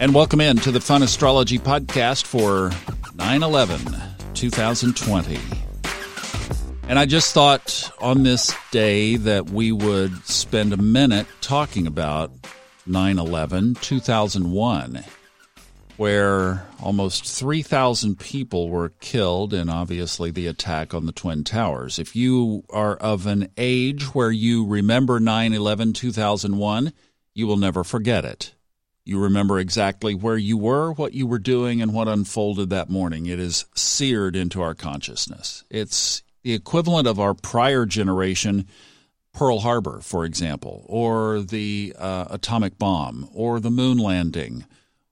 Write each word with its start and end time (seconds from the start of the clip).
And 0.00 0.14
welcome 0.14 0.40
in 0.40 0.56
to 0.58 0.72
the 0.72 0.80
Fun 0.80 1.02
Astrology 1.02 1.58
Podcast 1.58 2.24
for 2.24 2.72
9 3.14 3.42
11 3.42 3.78
2020. 4.34 5.38
And 6.88 6.98
I 6.98 7.06
just 7.06 7.32
thought 7.32 7.90
on 8.00 8.24
this 8.24 8.54
day 8.72 9.16
that 9.16 9.50
we 9.50 9.70
would 9.70 10.26
spend 10.26 10.72
a 10.72 10.76
minute 10.76 11.26
talking 11.40 11.86
about 11.86 12.32
9 12.86 13.18
11 13.18 13.76
2001, 13.76 15.04
where 15.96 16.66
almost 16.82 17.24
3,000 17.24 18.18
people 18.18 18.68
were 18.68 18.90
killed 19.00 19.54
in 19.54 19.68
obviously 19.68 20.32
the 20.32 20.48
attack 20.48 20.94
on 20.94 21.06
the 21.06 21.12
Twin 21.12 21.44
Towers. 21.44 22.00
If 22.00 22.16
you 22.16 22.64
are 22.70 22.96
of 22.96 23.26
an 23.26 23.50
age 23.56 24.14
where 24.14 24.32
you 24.32 24.66
remember 24.66 25.20
9 25.20 25.52
11 25.52 25.92
2001, 25.92 26.92
you 27.34 27.46
will 27.46 27.56
never 27.56 27.84
forget 27.84 28.24
it. 28.24 28.52
You 29.04 29.18
remember 29.18 29.58
exactly 29.58 30.14
where 30.14 30.36
you 30.36 30.56
were, 30.56 30.92
what 30.92 31.12
you 31.12 31.26
were 31.26 31.40
doing, 31.40 31.82
and 31.82 31.92
what 31.92 32.06
unfolded 32.06 32.70
that 32.70 32.88
morning. 32.88 33.26
It 33.26 33.40
is 33.40 33.64
seared 33.74 34.36
into 34.36 34.62
our 34.62 34.74
consciousness. 34.74 35.64
It's 35.70 36.22
the 36.42 36.54
equivalent 36.54 37.08
of 37.08 37.18
our 37.18 37.34
prior 37.34 37.84
generation, 37.84 38.66
Pearl 39.32 39.60
Harbor, 39.60 40.00
for 40.02 40.24
example, 40.24 40.84
or 40.88 41.40
the 41.40 41.94
uh, 41.98 42.26
atomic 42.30 42.78
bomb, 42.78 43.28
or 43.32 43.58
the 43.58 43.70
moon 43.70 43.98
landing, 43.98 44.66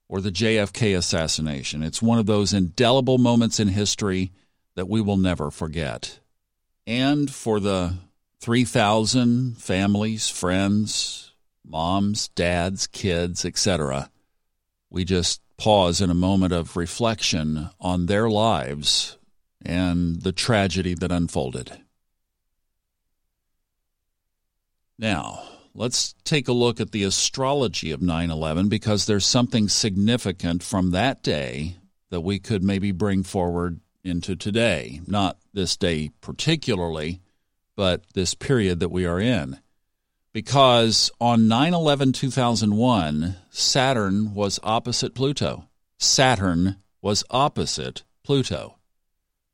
or 0.07 0.21
the 0.21 0.31
JFK 0.31 0.95
assassination. 0.95 1.83
It's 1.83 2.01
one 2.01 2.19
of 2.19 2.25
those 2.25 2.53
indelible 2.53 3.17
moments 3.17 3.59
in 3.59 3.69
history 3.69 4.31
that 4.75 4.87
we 4.87 5.01
will 5.01 5.17
never 5.17 5.51
forget. 5.51 6.19
And 6.87 7.29
for 7.29 7.59
the 7.59 7.95
3,000 8.39 9.57
families, 9.57 10.29
friends, 10.29 11.30
moms, 11.65 12.27
dads, 12.29 12.87
kids, 12.87 13.45
etc. 13.45 14.09
We 14.89 15.05
just 15.05 15.41
pause 15.57 16.01
in 16.01 16.09
a 16.09 16.15
moment 16.15 16.53
of 16.53 16.75
reflection 16.75 17.69
on 17.79 18.07
their 18.07 18.29
lives 18.29 19.17
and 19.63 20.21
the 20.21 20.31
tragedy 20.31 20.95
that 20.95 21.11
unfolded. 21.11 21.81
Now, 24.97 25.43
let's 25.73 26.13
take 26.23 26.47
a 26.47 26.53
look 26.53 26.79
at 26.79 26.91
the 26.91 27.03
astrology 27.03 27.91
of 27.91 28.01
9 28.01 28.29
11 28.29 28.69
because 28.69 29.05
there's 29.05 29.25
something 29.25 29.69
significant 29.69 30.63
from 30.63 30.91
that 30.91 31.23
day 31.23 31.77
that 32.09 32.21
we 32.21 32.39
could 32.39 32.63
maybe 32.63 32.91
bring 32.91 33.23
forward 33.23 33.79
into 34.03 34.35
today. 34.35 35.01
Not 35.07 35.37
this 35.53 35.77
day 35.77 36.09
particularly, 36.21 37.21
but 37.75 38.03
this 38.13 38.33
period 38.33 38.79
that 38.79 38.89
we 38.89 39.05
are 39.05 39.19
in 39.19 39.59
because 40.33 41.11
on 41.19 41.47
9 41.47 41.73
11 41.73 42.13
2001, 42.13 43.35
Saturn 43.49 44.33
was 44.33 44.59
opposite 44.63 45.13
Pluto. 45.13 45.67
Saturn 45.97 46.77
was 47.01 47.23
opposite 47.29 48.03
Pluto. 48.23 48.77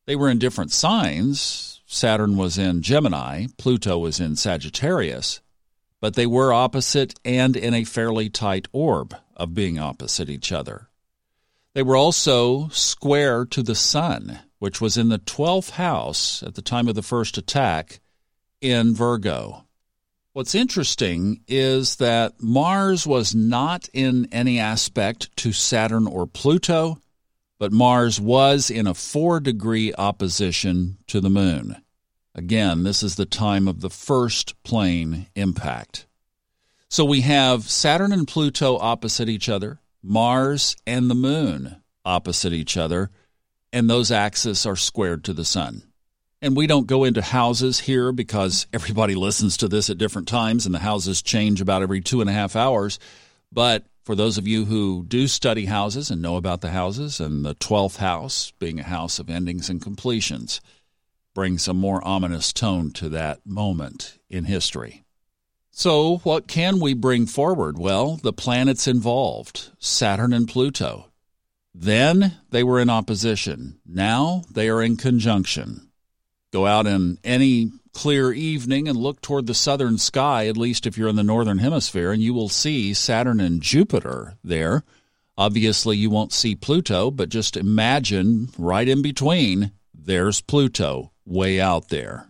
They 0.05 0.15
were 0.15 0.29
in 0.29 0.39
different 0.39 0.71
signs. 0.71 1.81
Saturn 1.85 2.35
was 2.35 2.57
in 2.57 2.81
Gemini, 2.81 3.47
Pluto 3.57 3.97
was 3.97 4.19
in 4.19 4.35
Sagittarius, 4.35 5.39
but 6.01 6.15
they 6.15 6.25
were 6.25 6.51
opposite 6.51 7.17
and 7.23 7.55
in 7.55 7.73
a 7.73 7.85
fairly 7.85 8.29
tight 8.29 8.67
orb 8.73 9.15
of 9.37 9.53
being 9.53 9.79
opposite 9.79 10.29
each 10.29 10.51
other. 10.51 10.89
They 11.73 11.83
were 11.83 11.95
also 11.95 12.67
square 12.69 13.45
to 13.45 13.63
the 13.63 13.75
Sun, 13.75 14.39
which 14.59 14.81
was 14.81 14.97
in 14.97 15.07
the 15.07 15.19
12th 15.19 15.71
house 15.71 16.43
at 16.43 16.55
the 16.55 16.61
time 16.61 16.89
of 16.89 16.95
the 16.95 17.01
first 17.01 17.37
attack 17.37 18.01
in 18.59 18.93
Virgo. 18.93 19.66
What's 20.37 20.53
interesting 20.53 21.41
is 21.47 21.95
that 21.95 22.43
Mars 22.43 23.07
was 23.07 23.33
not 23.33 23.89
in 23.91 24.27
any 24.31 24.59
aspect 24.59 25.35
to 25.37 25.51
Saturn 25.51 26.05
or 26.05 26.27
Pluto, 26.27 27.01
but 27.57 27.71
Mars 27.71 28.21
was 28.21 28.69
in 28.69 28.85
a 28.85 28.93
four 28.93 29.39
degree 29.39 29.95
opposition 29.95 30.99
to 31.07 31.19
the 31.19 31.31
Moon. 31.31 31.77
Again, 32.35 32.83
this 32.83 33.01
is 33.01 33.15
the 33.15 33.25
time 33.25 33.67
of 33.67 33.81
the 33.81 33.89
first 33.89 34.53
plane 34.61 35.25
impact. 35.33 36.05
So 36.87 37.03
we 37.03 37.21
have 37.21 37.67
Saturn 37.67 38.11
and 38.11 38.27
Pluto 38.27 38.77
opposite 38.77 39.29
each 39.29 39.49
other, 39.49 39.79
Mars 40.03 40.75
and 40.85 41.09
the 41.09 41.15
Moon 41.15 41.77
opposite 42.05 42.53
each 42.53 42.77
other, 42.77 43.09
and 43.73 43.89
those 43.89 44.11
axes 44.11 44.67
are 44.67 44.75
squared 44.75 45.23
to 45.23 45.33
the 45.33 45.43
Sun. 45.43 45.86
And 46.41 46.55
we 46.55 46.67
don't 46.67 46.87
go 46.87 47.03
into 47.03 47.21
houses 47.21 47.79
here 47.79 48.11
because 48.11 48.67
everybody 48.71 49.15
listens 49.15 49.57
to 49.57 49.67
this 49.67 49.89
at 49.89 49.97
different 49.97 50.27
times 50.27 50.65
and 50.65 50.75
the 50.75 50.79
houses 50.79 51.21
change 51.21 51.61
about 51.61 51.81
every 51.81 52.01
two 52.01 52.21
and 52.21 52.29
a 52.29 52.33
half 52.33 52.55
hours. 52.55 52.99
But 53.51 53.85
for 54.03 54.15
those 54.15 54.37
of 54.37 54.47
you 54.47 54.65
who 54.65 55.03
do 55.07 55.27
study 55.27 55.65
houses 55.65 56.11
and 56.11 56.21
know 56.21 56.37
about 56.37 56.61
the 56.61 56.69
houses, 56.69 57.19
and 57.19 57.43
the 57.43 57.55
12th 57.55 57.97
house 57.97 58.51
being 58.59 58.79
a 58.79 58.83
house 58.83 59.19
of 59.19 59.29
endings 59.29 59.69
and 59.69 59.81
completions 59.81 60.61
brings 61.33 61.67
a 61.67 61.73
more 61.73 62.01
ominous 62.07 62.53
tone 62.53 62.91
to 62.91 63.09
that 63.09 63.45
moment 63.45 64.17
in 64.29 64.45
history. 64.45 65.03
So, 65.71 66.17
what 66.19 66.47
can 66.47 66.79
we 66.79 66.93
bring 66.93 67.25
forward? 67.25 67.77
Well, 67.77 68.15
the 68.15 68.33
planets 68.33 68.87
involved 68.87 69.71
Saturn 69.77 70.33
and 70.33 70.47
Pluto. 70.47 71.11
Then 71.75 72.37
they 72.49 72.63
were 72.63 72.79
in 72.79 72.89
opposition. 72.89 73.79
Now 73.85 74.43
they 74.49 74.69
are 74.69 74.81
in 74.81 74.97
conjunction. 74.97 75.86
Go 76.51 76.65
out 76.65 76.87
in 76.87 77.17
any 77.23 77.71
clear 77.93 78.31
evening 78.31 78.87
and 78.87 78.97
look 78.97 79.21
toward 79.21 79.47
the 79.47 79.53
southern 79.53 79.97
sky, 79.97 80.47
at 80.47 80.55
least 80.55 80.85
if 80.85 80.97
you're 80.97 81.09
in 81.09 81.15
the 81.15 81.23
northern 81.23 81.57
hemisphere, 81.57 82.11
and 82.11 82.21
you 82.21 82.33
will 82.33 82.47
see 82.49 82.93
Saturn 82.93 83.39
and 83.39 83.61
Jupiter 83.61 84.35
there. 84.43 84.83
Obviously, 85.37 85.97
you 85.97 86.09
won't 86.09 86.31
see 86.31 86.55
Pluto, 86.55 87.11
but 87.11 87.29
just 87.29 87.57
imagine 87.57 88.49
right 88.57 88.87
in 88.87 89.01
between, 89.01 89.71
there's 89.93 90.41
Pluto 90.41 91.11
way 91.25 91.59
out 91.59 91.89
there. 91.89 92.27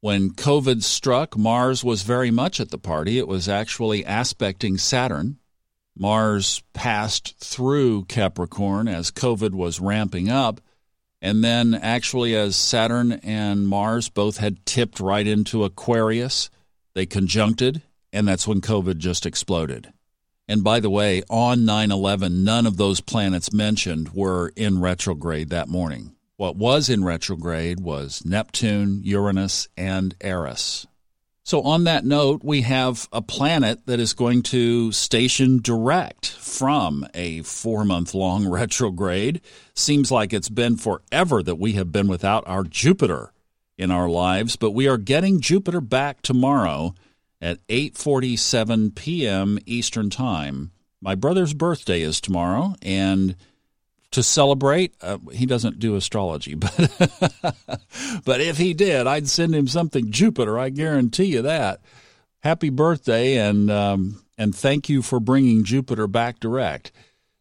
When 0.00 0.30
COVID 0.30 0.82
struck, 0.82 1.36
Mars 1.36 1.82
was 1.82 2.02
very 2.02 2.30
much 2.30 2.60
at 2.60 2.70
the 2.70 2.78
party. 2.78 3.18
It 3.18 3.26
was 3.26 3.48
actually 3.48 4.04
aspecting 4.04 4.76
Saturn. 4.76 5.38
Mars 5.96 6.62
passed 6.74 7.36
through 7.38 8.04
Capricorn 8.04 8.86
as 8.86 9.10
COVID 9.10 9.52
was 9.52 9.80
ramping 9.80 10.28
up 10.28 10.60
and 11.26 11.42
then, 11.42 11.74
actually, 11.74 12.36
as 12.36 12.54
Saturn 12.54 13.10
and 13.10 13.66
Mars 13.66 14.08
both 14.08 14.36
had 14.36 14.64
tipped 14.64 15.00
right 15.00 15.26
into 15.26 15.64
Aquarius, 15.64 16.50
they 16.94 17.04
conjuncted, 17.04 17.82
and 18.12 18.28
that's 18.28 18.46
when 18.46 18.60
COVID 18.60 18.98
just 18.98 19.26
exploded. 19.26 19.92
And 20.46 20.62
by 20.62 20.78
the 20.78 20.88
way, 20.88 21.24
on 21.28 21.64
9 21.64 21.90
11, 21.90 22.44
none 22.44 22.64
of 22.64 22.76
those 22.76 23.00
planets 23.00 23.52
mentioned 23.52 24.10
were 24.14 24.52
in 24.54 24.80
retrograde 24.80 25.50
that 25.50 25.66
morning. 25.66 26.14
What 26.36 26.54
was 26.54 26.88
in 26.88 27.02
retrograde 27.02 27.80
was 27.80 28.24
Neptune, 28.24 29.00
Uranus, 29.02 29.66
and 29.76 30.14
Eris. 30.20 30.86
So, 31.46 31.62
on 31.62 31.84
that 31.84 32.04
note, 32.04 32.42
we 32.42 32.62
have 32.62 33.08
a 33.12 33.22
planet 33.22 33.86
that 33.86 34.00
is 34.00 34.14
going 34.14 34.42
to 34.50 34.90
station 34.90 35.60
direct 35.62 36.26
from 36.26 37.06
a 37.14 37.42
four 37.42 37.84
month 37.84 38.14
long 38.14 38.48
retrograde. 38.50 39.40
Seems 39.72 40.10
like 40.10 40.32
it's 40.32 40.48
been 40.48 40.76
forever 40.76 41.44
that 41.44 41.54
we 41.54 41.74
have 41.74 41.92
been 41.92 42.08
without 42.08 42.42
our 42.48 42.64
Jupiter 42.64 43.32
in 43.78 43.92
our 43.92 44.08
lives, 44.08 44.56
but 44.56 44.72
we 44.72 44.88
are 44.88 44.98
getting 44.98 45.40
Jupiter 45.40 45.80
back 45.80 46.20
tomorrow 46.20 46.96
at 47.40 47.64
8:47 47.68 48.96
p.m. 48.96 49.60
Eastern 49.66 50.10
Time. 50.10 50.72
My 51.00 51.14
brother's 51.14 51.54
birthday 51.54 52.00
is 52.00 52.20
tomorrow 52.20 52.74
and 52.82 53.36
to 54.16 54.22
celebrate. 54.22 54.94
Uh, 55.02 55.18
he 55.30 55.44
doesn't 55.44 55.78
do 55.78 55.94
astrology, 55.94 56.54
but 56.54 56.74
but 58.24 58.40
if 58.40 58.56
he 58.56 58.72
did, 58.72 59.06
I'd 59.06 59.28
send 59.28 59.54
him 59.54 59.68
something 59.68 60.10
Jupiter. 60.10 60.58
I 60.58 60.70
guarantee 60.70 61.26
you 61.26 61.42
that. 61.42 61.82
Happy 62.40 62.70
birthday, 62.70 63.36
and 63.36 63.70
um, 63.70 64.24
and 64.38 64.54
thank 64.54 64.88
you 64.88 65.02
for 65.02 65.20
bringing 65.20 65.64
Jupiter 65.64 66.06
back 66.06 66.40
direct. 66.40 66.92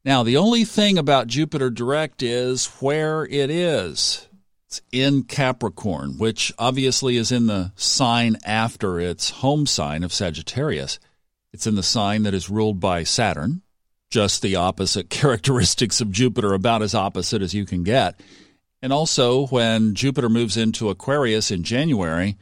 Now, 0.04 0.24
the 0.24 0.36
only 0.36 0.66
thing 0.66 0.98
about 0.98 1.28
Jupiter 1.28 1.70
direct 1.70 2.22
is 2.22 2.66
where 2.82 3.26
it 3.26 3.50
is. 3.50 4.28
It's 4.68 4.82
in 4.92 5.24
Capricorn, 5.24 6.18
which 6.18 6.52
obviously 6.60 7.16
is 7.16 7.32
in 7.32 7.48
the 7.48 7.72
sign 7.78 8.36
after 8.46 9.00
its 9.00 9.30
home 9.30 9.66
sign 9.66 10.04
of 10.04 10.12
Sagittarius. 10.12 11.00
It's 11.54 11.68
in 11.68 11.76
the 11.76 11.84
sign 11.84 12.24
that 12.24 12.34
is 12.34 12.50
ruled 12.50 12.82
by 12.82 13.04
Saturn, 13.04 13.62
just 14.16 14.42
the 14.42 14.56
opposite 14.56 15.10
characteristics 15.10 16.00
of 16.00 16.10
Jupiter, 16.10 16.54
about 16.54 16.82
as 16.82 16.96
opposite 16.96 17.42
as 17.42 17.54
you 17.54 17.66
can 17.66 17.84
get. 17.84 18.22
And 18.82 18.94
also, 18.94 19.48
when 19.48 19.94
Jupiter 19.94 20.30
moves 20.30 20.56
into 20.56 20.90
Aquarius 20.90 21.52
in 21.52 21.64
January, 21.64 22.38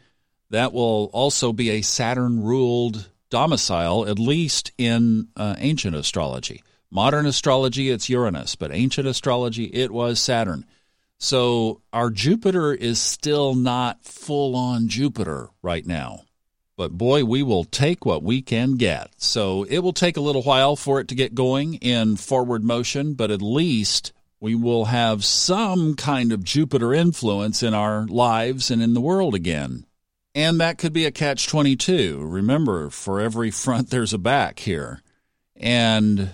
that 0.52 0.72
will 0.72 1.10
also 1.14 1.52
be 1.52 1.72
a 1.72 1.81
Saturn 1.81 2.44
ruled 2.44 3.10
domicile, 3.31 4.08
at 4.08 4.20
least 4.20 4.72
in 4.78 5.30
uh, 5.36 5.56
ancient 5.58 5.96
astrology. 5.96 6.62
Modern 6.92 7.25
astrology, 7.25 7.90
it's 7.90 8.08
Uranus, 8.08 8.56
but 8.56 8.72
ancient 8.72 9.08
astrology, 9.08 9.64
it 9.64 9.90
was 9.90 10.20
Saturn. 10.20 10.66
So 11.18 11.81
our 11.92 12.12
Jupiter 12.12 12.72
is 12.72 13.02
still 13.02 13.56
not 13.56 14.04
full 14.04 14.56
on 14.56 14.90
Jupiter 14.90 15.50
right 15.64 15.88
now. 15.88 16.25
But 16.75 16.92
boy, 16.92 17.24
we 17.24 17.44
will 17.44 17.64
take 17.64 18.06
what 18.06 18.24
we 18.24 18.42
can 18.42 18.75
get. 18.75 19.12
So 19.18 19.64
it 19.64 19.80
will 19.80 19.94
take 19.94 20.18
a 20.18 20.22
little 20.22 20.42
while 20.42 20.75
for 20.75 21.00
it 21.00 21.08
to 21.10 21.16
get 21.16 21.36
going 21.36 21.75
in 21.75 22.16
forward 22.18 22.64
motion, 22.64 23.14
but 23.14 23.31
at 23.31 23.42
least 23.42 24.12
we 24.40 24.56
will 24.56 24.86
have 24.86 25.24
some 25.24 25.96
kind 25.96 26.31
of 26.31 26.44
Jupiter 26.44 26.94
influence 26.94 27.64
in 27.64 27.74
our 27.74 28.06
lives 28.08 28.70
and 28.70 28.81
in 28.81 28.94
the 28.94 29.02
world 29.02 29.36
again. 29.36 29.86
And 30.36 30.60
that 30.60 30.78
could 30.78 30.94
be 30.94 31.06
a 31.06 31.12
catch 31.12 31.48
22. 31.48 32.20
Remember, 32.25 32.90
for 32.90 33.22
every 33.22 33.52
front, 33.52 33.90
there's 33.90 34.14
a 34.14 34.18
back 34.18 34.60
here. 34.60 35.02
And 35.56 36.31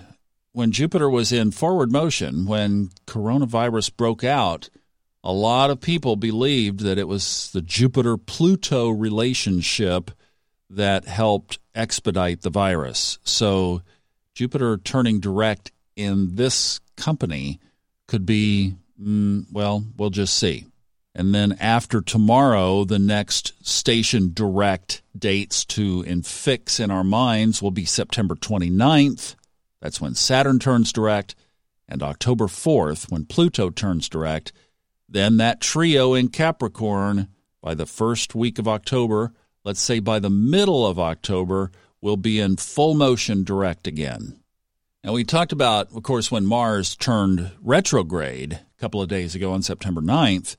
when 0.52 0.72
Jupiter 0.72 1.08
was 1.08 1.32
in 1.32 1.50
forward 1.50 1.92
motion, 1.92 2.46
when 2.46 2.90
coronavirus 3.06 3.96
broke 3.96 4.24
out, 4.24 4.70
a 5.22 5.32
lot 5.32 5.70
of 5.70 5.80
people 5.80 6.16
believed 6.16 6.80
that 6.80 6.98
it 6.98 7.06
was 7.06 7.50
the 7.52 7.60
Jupiter 7.60 8.16
Pluto 8.16 8.88
relationship 8.88 10.10
that 10.70 11.04
helped 11.04 11.58
expedite 11.74 12.42
the 12.42 12.50
virus. 12.50 13.18
So 13.24 13.82
Jupiter 14.34 14.78
turning 14.78 15.20
direct 15.20 15.72
in 15.96 16.36
this 16.36 16.80
company 16.96 17.60
could 18.06 18.24
be, 18.24 18.74
mm, 19.00 19.44
well, 19.52 19.84
we'll 19.96 20.10
just 20.10 20.36
see. 20.36 20.66
And 21.14 21.34
then 21.34 21.56
after 21.60 22.00
tomorrow, 22.00 22.84
the 22.84 22.98
next 22.98 23.52
station 23.66 24.30
direct 24.32 25.02
dates 25.18 25.64
to 25.66 26.04
infix 26.04 26.78
in 26.78 26.90
our 26.90 27.04
minds 27.04 27.60
will 27.60 27.72
be 27.72 27.84
September 27.84 28.36
29th. 28.36 29.34
That's 29.80 30.00
when 30.00 30.14
Saturn 30.14 30.60
turns 30.60 30.92
direct, 30.92 31.34
and 31.88 32.02
October 32.02 32.46
4th, 32.46 33.10
when 33.10 33.24
Pluto 33.24 33.70
turns 33.70 34.08
direct. 34.08 34.52
Then 35.08 35.38
that 35.38 35.60
trio 35.60 36.14
in 36.14 36.28
Capricorn 36.28 37.28
by 37.60 37.74
the 37.74 37.86
first 37.86 38.34
week 38.34 38.60
of 38.60 38.68
October 38.68 39.32
let's 39.64 39.80
say 39.80 39.98
by 39.98 40.18
the 40.18 40.30
middle 40.30 40.86
of 40.86 40.98
October, 40.98 41.70
we'll 42.00 42.16
be 42.16 42.40
in 42.40 42.56
full 42.56 42.94
motion 42.94 43.44
direct 43.44 43.86
again. 43.86 44.40
Now, 45.02 45.12
we 45.14 45.24
talked 45.24 45.52
about, 45.52 45.94
of 45.94 46.02
course, 46.02 46.30
when 46.30 46.44
Mars 46.44 46.94
turned 46.94 47.52
retrograde 47.62 48.52
a 48.52 48.80
couple 48.80 49.00
of 49.00 49.08
days 49.08 49.34
ago 49.34 49.52
on 49.52 49.62
September 49.62 50.02
9th, 50.02 50.56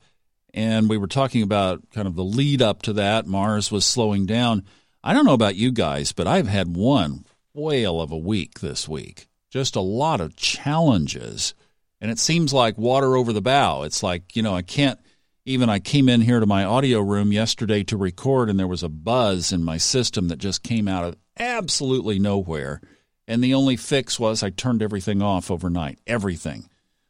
and 0.53 0.89
we 0.89 0.97
were 0.97 1.07
talking 1.07 1.43
about 1.43 1.89
kind 1.91 2.07
of 2.07 2.15
the 2.15 2.23
lead 2.23 2.61
up 2.61 2.81
to 2.83 2.93
that. 2.93 3.27
Mars 3.27 3.71
was 3.71 3.85
slowing 3.85 4.25
down. 4.25 4.65
I 5.03 5.13
don't 5.13 5.25
know 5.25 5.33
about 5.33 5.55
you 5.55 5.71
guys, 5.71 6.11
but 6.11 6.27
I've 6.27 6.47
had 6.47 6.75
one 6.75 7.25
whale 7.53 8.01
of 8.01 8.11
a 8.11 8.17
week 8.17 8.59
this 8.59 8.87
week. 8.87 9.27
Just 9.49 9.75
a 9.75 9.81
lot 9.81 10.21
of 10.21 10.35
challenges. 10.35 11.53
And 11.99 12.09
it 12.09 12.19
seems 12.19 12.53
like 12.53 12.77
water 12.77 13.15
over 13.15 13.31
the 13.31 13.41
bow. 13.41 13.83
It's 13.83 14.01
like, 14.01 14.35
you 14.35 14.41
know, 14.41 14.55
I 14.55 14.61
can't 14.61 14.99
even 15.45 15.69
I 15.69 15.79
came 15.79 16.07
in 16.07 16.21
here 16.21 16.39
to 16.39 16.45
my 16.45 16.63
audio 16.63 16.99
room 16.99 17.31
yesterday 17.31 17.83
to 17.85 17.97
record, 17.97 18.49
and 18.49 18.59
there 18.59 18.67
was 18.67 18.83
a 18.83 18.89
buzz 18.89 19.51
in 19.51 19.63
my 19.63 19.77
system 19.77 20.27
that 20.27 20.37
just 20.37 20.61
came 20.61 20.87
out 20.87 21.03
of 21.03 21.17
absolutely 21.39 22.19
nowhere. 22.19 22.79
And 23.27 23.43
the 23.43 23.53
only 23.53 23.75
fix 23.75 24.19
was 24.19 24.43
I 24.43 24.51
turned 24.51 24.83
everything 24.83 25.21
off 25.21 25.49
overnight. 25.49 25.99
Everything. 26.05 26.69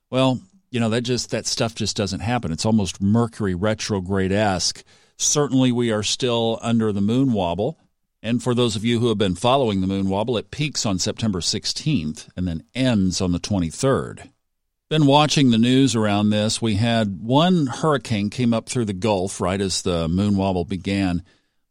Well, 0.10 0.40
you 0.70 0.80
know, 0.80 0.90
that 0.90 1.02
just 1.02 1.32
that 1.32 1.46
stuff 1.46 1.76
just 1.76 1.98
doesn't 1.98 2.22
happen. 2.22 2.52
It's 2.52 2.66
almost 2.66 3.02
Mercury 3.02 3.56
retrograde 3.56 4.32
esque. 4.32 4.84
Certainly 5.18 5.74
we 5.74 5.92
are 5.92 6.04
still 6.04 6.58
under 6.62 6.94
the 6.94 7.02
moon 7.02 7.34
wobble. 7.34 7.78
And 8.24 8.42
for 8.42 8.54
those 8.54 8.76
of 8.76 8.86
you 8.86 9.00
who 9.00 9.10
have 9.10 9.18
been 9.18 9.36
following 9.36 9.82
the 9.82 9.88
moon 9.88 10.08
wobble, 10.08 10.38
it 10.38 10.52
peaks 10.52 10.86
on 10.86 11.00
September 11.00 11.40
16th 11.40 12.30
and 12.38 12.48
then 12.48 12.64
ends 12.76 13.20
on 13.20 13.32
the 13.32 13.40
23rd 13.40 14.30
been 14.92 15.06
watching 15.06 15.52
the 15.52 15.58
news 15.58 15.96
around 15.96 16.32
this. 16.32 16.62
We 16.62 16.76
had 16.76 17.22
one 17.22 17.66
hurricane 17.66 18.30
came 18.30 18.54
up 18.54 18.68
through 18.68 18.84
the 18.84 18.92
Gulf 18.92 19.40
right 19.40 19.62
as 19.62 19.84
the 19.84 20.10
moon 20.10 20.36
wobble 20.36 20.66
began. 20.66 21.24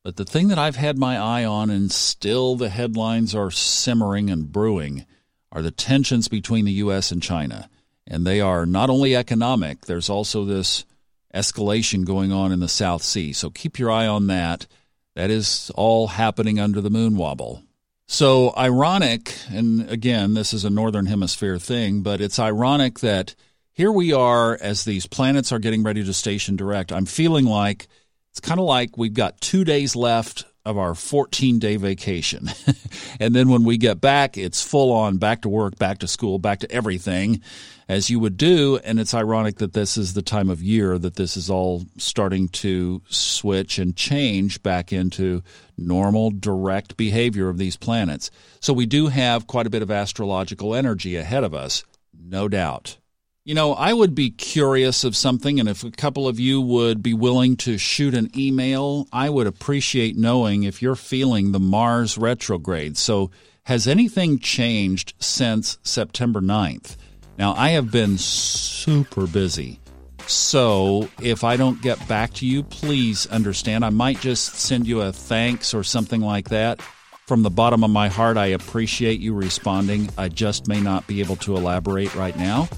But 0.03 0.17
the 0.17 0.25
thing 0.25 0.49
that 0.49 0.57
I've 0.57 0.77
had 0.77 0.97
my 0.97 1.19
eye 1.19 1.45
on, 1.45 1.69
and 1.69 1.93
still 1.93 2.57
the 2.57 2.71
headlines 2.71 3.35
are 3.35 3.51
simmering 3.51 4.31
and 4.31 4.51
brewing, 4.51 5.05
are 5.53 5.61
the 5.61 5.71
tensions 5.71 6.29
between 6.29 6.65
the 6.65 6.73
U.S. 6.73 7.13
and 7.13 7.23
China. 7.23 7.69
And 8.07 8.27
they 8.27 8.41
are 8.41 8.65
not 8.65 8.89
only 8.89 9.15
economic, 9.15 9.85
there's 9.85 10.09
also 10.09 10.47
this 10.47 10.87
escalation 11.35 12.07
going 12.07 12.33
on 12.33 12.53
in 12.53 12.61
the 12.61 12.69
South 12.69 13.03
Sea. 13.03 13.35
So 13.35 13.51
keep 13.51 13.79
your 13.79 13.91
eye 13.91 14.07
on 14.07 14.29
that. 14.29 14.67
That 15.15 15.29
is 15.29 15.71
all 15.75 16.07
happening 16.07 16.59
under 16.59 16.81
the 16.81 16.89
moon 16.89 17.19
wobble. 17.19 17.65
So 18.13 18.53
ironic, 18.59 19.37
and 19.51 19.89
again, 19.89 20.35
this 20.35 20.53
is 20.53 20.65
a 20.65 20.69
northern 20.69 21.07
hemisphere 21.07 21.61
thing, 21.61 22.03
but 22.03 22.21
it's 22.21 22.41
ironic 22.41 22.99
that 22.99 23.37
here 23.73 23.93
we 23.93 24.13
are 24.13 24.59
as 24.61 24.83
these 24.83 25.07
planets 25.07 25.53
are 25.53 25.61
getting 25.61 25.85
ready 25.85 26.03
to 26.03 26.13
station 26.13 26.57
direct. 26.57 26.91
I'm 26.91 27.07
feeling 27.07 27.45
like 27.45 27.87
it's 28.33 28.41
kind 28.41 28.59
of 28.59 28.67
like 28.67 28.99
we've 28.99 29.15
got 29.15 29.41
two 29.41 29.63
days 29.63 29.95
left 29.95 30.45
of 30.65 30.77
our 30.77 30.95
14 30.95 31.59
day 31.59 31.77
vacation. 31.77 32.51
and 33.21 33.35
then 33.35 33.49
when 33.49 33.65
we 33.65 33.77
get 33.77 34.01
back, 34.01 34.37
it's 34.37 34.63
full 34.63 34.93
on 34.93 35.17
back 35.19 35.43
to 35.43 35.49
work, 35.49 35.79
back 35.79 35.99
to 35.99 36.09
school, 36.09 36.39
back 36.39 36.61
to 36.61 36.71
everything 36.71 37.41
as 37.89 38.09
you 38.09 38.21
would 38.21 38.37
do. 38.37 38.79
And 38.85 39.01
it's 39.01 39.15
ironic 39.15 39.57
that 39.57 39.73
this 39.73 39.97
is 39.97 40.15
the 40.15 40.23
time 40.23 40.49
of 40.49 40.63
year 40.63 40.99
that 40.99 41.17
this 41.17 41.37
is 41.37 41.51
all 41.51 41.87
starting 41.97 42.49
to 42.49 43.03
switch 43.09 43.79
and 43.79 43.97
change 43.97 44.63
back 44.63 44.93
into 44.93 45.43
normal, 45.77 46.31
direct 46.31 46.97
behavior 46.97 47.49
of 47.49 47.59
these 47.59 47.77
planets. 47.77 48.31
So 48.61 48.73
we 48.73 48.87
do 48.87 49.09
have 49.09 49.47
quite 49.47 49.67
a 49.67 49.71
bit 49.71 49.83
of 49.83 49.91
astrological 49.91 50.75
energy 50.75 51.17
ahead 51.17 51.43
of 51.43 51.55
us, 51.55 51.83
no 52.13 52.49
doubt. 52.49 53.00
You 53.43 53.55
know, 53.55 53.73
I 53.73 53.95
would 53.95 54.15
be 54.15 54.29
curious 54.29 55.03
of 55.03 55.17
something, 55.17 55.59
and 55.59 55.67
if 55.67 55.83
a 55.83 55.91
couple 55.91 56.29
of 56.29 56.39
you 56.39 56.61
would 56.61 57.03
be 57.03 57.15
willing 57.15 57.57
to 57.59 57.79
shoot 57.79 58.15
an 58.15 58.31
email, 58.37 59.09
I 59.15 59.31
would 59.31 59.47
appreciate 59.47 60.15
knowing 60.15 60.65
if 60.65 60.83
you're 60.83 60.95
feeling 60.95 61.53
the 61.53 61.59
Mars 61.59 62.19
retrograde. 62.19 62.99
So, 62.99 63.31
has 63.63 63.87
anything 63.87 64.41
changed 64.41 65.15
since 65.21 65.79
September 65.83 66.43
9th? 66.43 66.99
Now, 67.39 67.55
I 67.55 67.71
have 67.71 67.91
been 67.91 68.19
super 68.19 69.27
busy. 69.27 69.81
So, 70.27 71.09
if 71.23 71.43
I 71.43 71.57
don't 71.57 71.81
get 71.81 72.07
back 72.07 72.35
to 72.35 72.47
you, 72.47 72.63
please 72.63 73.25
understand. 73.29 73.87
I 73.87 73.91
might 73.91 74.21
just 74.21 74.57
send 74.57 74.87
you 74.87 75.01
a 75.01 75.15
thanks 75.15 75.73
or 75.73 75.83
something 75.83 76.21
like 76.21 76.51
that. 76.51 76.83
From 77.27 77.43
the 77.43 77.49
bottom 77.49 77.85
of 77.85 77.91
my 77.91 78.09
heart, 78.09 78.37
I 78.37 78.49
appreciate 78.49 79.19
you 79.19 79.33
responding. 79.33 80.11
I 80.19 80.29
just 80.29 80.69
may 80.69 80.83
not 80.83 81.07
be 81.07 81.21
able 81.21 81.37
to 81.37 81.57
elaborate 81.57 82.15
right 82.15 82.37
now. 82.37 82.69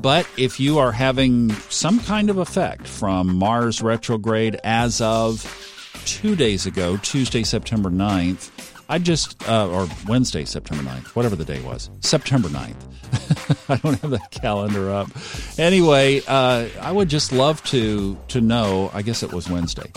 But 0.00 0.26
if 0.38 0.58
you 0.58 0.78
are 0.78 0.92
having 0.92 1.50
some 1.68 2.00
kind 2.00 2.30
of 2.30 2.38
effect 2.38 2.86
from 2.86 3.36
Mars 3.36 3.82
retrograde 3.82 4.58
as 4.64 5.00
of 5.02 5.44
two 6.06 6.34
days 6.36 6.64
ago, 6.64 6.96
Tuesday, 6.98 7.42
September 7.42 7.90
9th, 7.90 8.50
I 8.88 8.98
just, 8.98 9.46
uh, 9.46 9.68
or 9.68 9.86
Wednesday, 10.08 10.46
September 10.46 10.82
9th, 10.82 11.08
whatever 11.08 11.36
the 11.36 11.44
day 11.44 11.60
was, 11.60 11.90
September 12.00 12.48
9th. 12.48 13.68
I 13.68 13.76
don't 13.76 14.00
have 14.00 14.10
that 14.12 14.30
calendar 14.30 14.90
up. 14.90 15.08
Anyway, 15.58 16.22
uh, 16.26 16.68
I 16.80 16.92
would 16.92 17.08
just 17.08 17.32
love 17.32 17.62
to 17.64 18.16
to 18.28 18.40
know. 18.40 18.90
I 18.94 19.02
guess 19.02 19.22
it 19.22 19.32
was 19.32 19.50
Wednesday. 19.50 19.92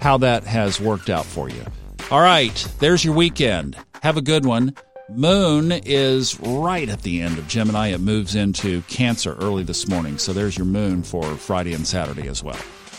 How 0.00 0.18
that 0.18 0.44
has 0.44 0.80
worked 0.80 1.08
out 1.08 1.24
for 1.24 1.48
you. 1.48 1.64
All 2.10 2.20
right, 2.20 2.54
there's 2.80 3.04
your 3.04 3.14
weekend. 3.14 3.76
Have 4.02 4.16
a 4.16 4.22
good 4.22 4.44
one. 4.44 4.74
Moon 5.14 5.72
is 5.72 6.38
right 6.40 6.88
at 6.88 7.02
the 7.02 7.20
end 7.20 7.38
of 7.38 7.48
Gemini. 7.48 7.88
It 7.88 8.00
moves 8.00 8.34
into 8.36 8.82
Cancer 8.82 9.34
early 9.34 9.64
this 9.64 9.88
morning. 9.88 10.18
So 10.18 10.32
there's 10.32 10.56
your 10.56 10.66
moon 10.66 11.02
for 11.02 11.24
Friday 11.36 11.74
and 11.74 11.86
Saturday 11.86 12.28
as 12.28 12.44
well. 12.44 12.58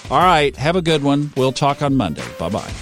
All 0.10 0.20
right, 0.20 0.56
have 0.58 0.76
a 0.76 0.82
good 0.82 1.04
one. 1.04 1.32
We'll 1.38 1.54
talk 1.54 1.82
on 1.82 1.96
Monday. 1.96 2.26
Bye 2.38 2.50
bye. 2.50 2.74